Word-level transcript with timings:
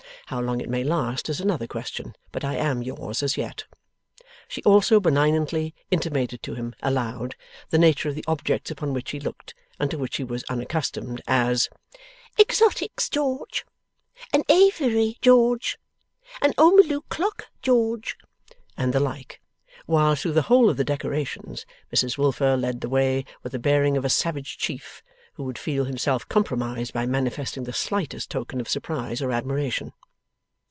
How 0.27 0.39
long 0.39 0.61
it 0.61 0.69
may 0.69 0.85
last 0.85 1.27
is 1.27 1.41
another 1.41 1.67
question, 1.67 2.15
but 2.31 2.45
I 2.45 2.55
am 2.55 2.81
yours 2.81 3.21
as 3.21 3.35
yet.' 3.35 3.65
She 4.47 4.63
also 4.63 5.01
benignantly 5.01 5.75
intimated 5.89 6.41
to 6.43 6.53
him, 6.55 6.73
aloud, 6.81 7.35
the 7.69 7.77
nature 7.77 8.07
of 8.07 8.15
the 8.15 8.23
objects 8.29 8.71
upon 8.71 8.93
which 8.93 9.11
he 9.11 9.19
looked, 9.19 9.53
and 9.77 9.91
to 9.91 9.97
which 9.97 10.15
he 10.15 10.23
was 10.23 10.45
unaccustomed: 10.45 11.21
as, 11.27 11.67
'Exotics, 12.39 13.09
George,' 13.09 13.65
'An 14.31 14.43
aviary, 14.47 15.17
George,' 15.21 15.77
'An 16.41 16.53
ormolu 16.57 17.01
clock, 17.09 17.47
George,' 17.61 18.15
and 18.77 18.93
the 18.93 19.01
like. 19.01 19.41
While, 19.85 20.15
through 20.15 20.31
the 20.31 20.43
whole 20.43 20.69
of 20.69 20.77
the 20.77 20.85
decorations, 20.85 21.65
Mrs 21.93 22.17
Wilfer 22.17 22.55
led 22.55 22.79
the 22.79 22.87
way 22.87 23.25
with 23.43 23.51
the 23.51 23.59
bearing 23.59 23.97
of 23.97 24.05
a 24.05 24.09
Savage 24.09 24.57
Chief, 24.57 25.03
who 25.33 25.43
would 25.43 25.57
feel 25.59 25.83
himself 25.83 26.25
compromised 26.29 26.93
by 26.93 27.05
manifesting 27.05 27.65
the 27.65 27.73
slightest 27.73 28.29
token 28.29 28.61
of 28.61 28.69
surprise 28.69 29.21
or 29.21 29.33
admiration. 29.33 29.91